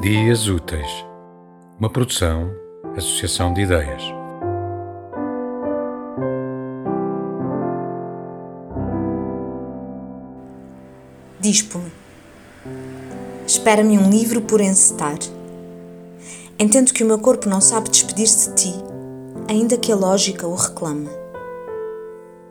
[0.00, 1.04] Dias Úteis,
[1.78, 2.50] uma produção,
[2.96, 4.02] associação de ideias.
[11.38, 11.92] Dispo-me.
[13.46, 15.18] Espera-me um livro por encetar.
[16.58, 18.74] Entendo que o meu corpo não sabe despedir-se de ti,
[19.50, 21.10] ainda que a lógica o reclame.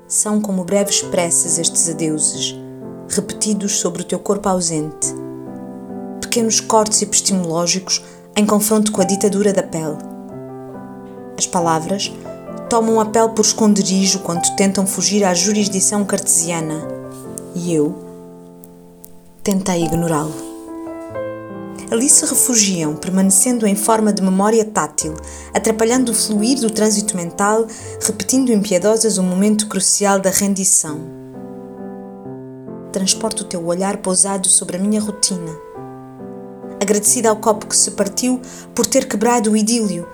[0.07, 2.55] São como breves preces estes adeuses,
[3.09, 5.28] repetidos sobre o teu corpo ausente
[6.29, 8.03] pequenos cortes epistemológicos
[8.35, 9.97] em confronto com a ditadura da pele.
[11.35, 12.13] As palavras
[12.69, 16.87] tomam a pele por esconderijo quando tentam fugir à jurisdição cartesiana
[17.55, 17.97] e eu
[19.43, 20.35] tentei ignorá-lo.
[21.89, 25.15] Ali se refugiam, permanecendo em forma de memória tátil,
[25.51, 27.65] atrapalhando o fluir do trânsito mental,
[27.99, 30.99] repetindo impiedosas o momento crucial da rendição.
[32.91, 35.69] Transporto o teu olhar pousado sobre a minha rotina
[36.89, 38.41] agradecida ao copo que se partiu
[38.73, 40.07] por ter quebrado o idílio,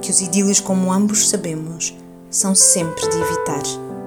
[0.00, 1.94] que os idílios, como ambos sabemos,
[2.30, 3.99] são sempre de evitar.